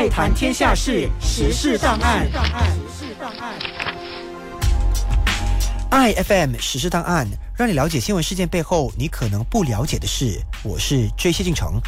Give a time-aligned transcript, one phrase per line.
[0.00, 2.24] 爱谈天下事，时事档案。
[2.24, 2.32] 时
[3.06, 3.54] 事档案。
[5.90, 10.40] 爱 FM 时事档案，让你了解新闻事件背后你可能不了解的事。
[10.62, 11.78] 我是追谢进城。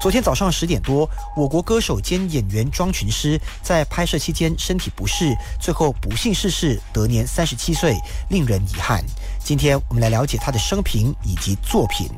[0.00, 7.94] 昨天早上十点多，我国歌手兼演员庄群师在拍摄期间身体不适，最后不幸逝世，得年三十七岁，
[8.30, 9.04] 令人遗憾。
[9.44, 12.08] 今天我们来了解他的生平以及作品。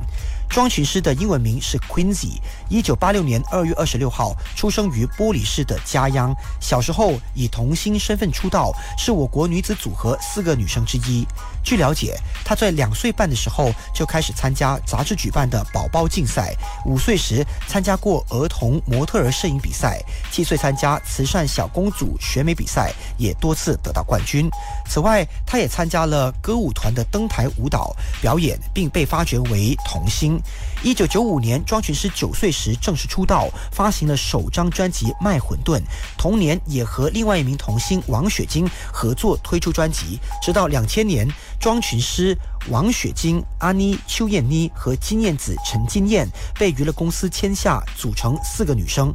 [0.50, 6.34] 庄群师的英文名是 Quincy，一九八六年二月二十六号出生于玻璃市的家央。
[6.60, 11.24] 小时候以童星身份出道，是我国女子组合四个女生之一。
[11.62, 16.52] 据了解，她在两岁半的时候就开始参加杂志举办的宝宝竞赛，
[16.84, 24.50] 五岁时参加过儿童模特儿摄影比赛，七岁参加慈善小公主选美比赛，也多次得到冠军。
[24.88, 30.39] 此外，她也参加了歌舞团的登台舞蹈表演，并被发掘为童星。
[30.82, 35.78] 一九九五年，庄群师九岁时正式出道，发行了首张专辑《卖馄饨》。
[36.16, 40.18] 同年，也和另外一名童星王雪晶合作推出专辑。
[40.42, 41.28] 直到两千年，
[41.58, 42.36] 庄群师、
[42.68, 46.28] 王雪晶、阿妮、邱燕妮和金燕子陈金燕
[46.58, 49.14] 被娱乐公司签下，组成四个女生。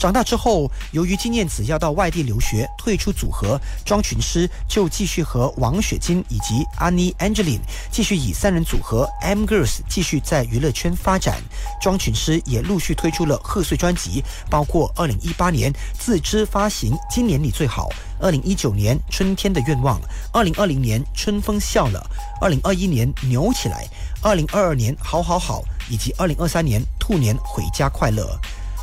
[0.00, 7.60] 长大之后，由于金燕子要到外地留学，退出组合，庄群师就继续和王雪晶以及阿妮 Angeline
[7.92, 11.38] 继续以三人组合 M Girls 继续在娱乐圈发展。
[11.82, 17.90] 庄群师也陆续推出了贺岁专辑，包括2018年自知发行《今年你最好》
[18.32, 20.00] ，2019年《春天的愿望》
[20.32, 22.10] ，2020年《春风笑了》
[22.62, 23.86] ，2021年《扭起来》
[24.46, 25.60] ，2022年《好好好》，
[25.92, 28.24] 以及2023年《兔年回家快乐》。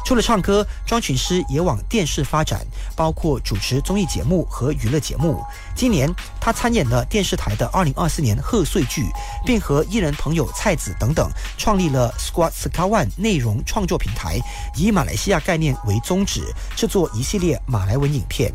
[0.07, 5.43] 除了唱歌，庄群师也往电视发展，包括主持综艺节目和娱乐节目。
[5.75, 9.09] 今年，他参演了电视台的2024年贺岁剧，
[9.45, 14.39] 并和艺人朋友蔡子等等创立了 Squad Scawan 内容创作平台，
[14.77, 18.49] 以马来西亚概念为宗旨，制作一系列马来文影片。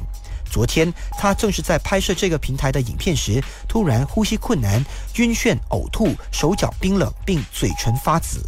[0.50, 4.82] 昨天，他正是在拍摄这个平台的影片时，突然呼吸困难、
[5.16, 8.42] 晕眩、呕吐、手脚冰冷，并嘴唇发紫。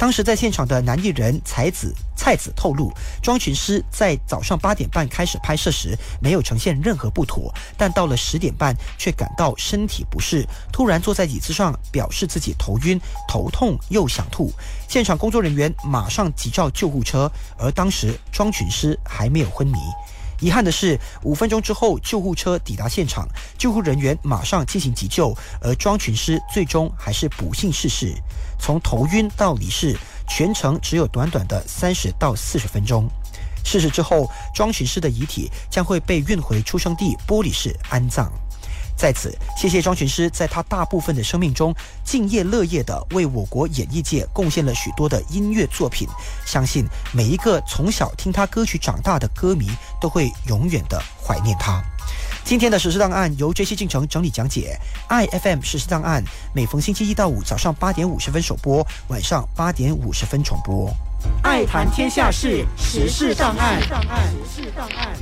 [0.00, 2.90] 当时在现场的男艺人才子蔡子透露，
[3.22, 14.50] 庄群师在早上八点半开始拍摄时没有呈现任何不妥，但到了十点半却感到身体不适，突然坐在椅子上，表示自己头晕、头痛又想吐。
[14.88, 19.78] 现场工作人员马上急召救护车，而当时庄群师还没有昏迷。
[20.40, 23.28] 遗憾的是，五分钟之后，救护车抵达现场，
[23.58, 28.14] 救护人员马上进行急救，而庄群师最终还是不幸逝世。
[28.58, 29.96] 从头晕到离世，
[30.28, 33.08] 全程只有短短的三十到四十分钟。
[33.62, 38.32] 逝世之后，庄群师的遗体将会被运回出生地玻璃市安葬。
[39.00, 41.74] 在此，谢谢庄群师在他大部分的生命中
[42.04, 46.06] 敬业乐业的为我国演艺界贡献了许多的音乐作品。
[46.44, 49.70] 相信每一个从小听他歌曲长大的歌迷
[50.02, 51.82] 都会永远的怀念他。
[52.44, 54.78] 今天的实时档案由 J C 进程整理讲解
[55.08, 56.22] ，I F M 实时档案
[56.54, 60.92] 每逢星期一到五早上八点五十分首播，晚上八点五十分重播。
[61.42, 63.80] 爱谈天下事，时事档案。
[63.80, 65.16] 时事档案。